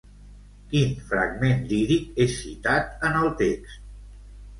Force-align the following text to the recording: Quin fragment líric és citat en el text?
Quin 0.69 0.93
fragment 1.09 1.59
líric 1.73 2.17
és 2.25 2.33
citat 2.45 3.05
en 3.11 3.19
el 3.21 3.29
text? 3.43 3.77